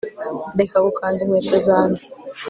Reka 0.59 0.75
gukanda 0.85 1.19
inkweto 1.21 1.57
zanjye 1.67 2.03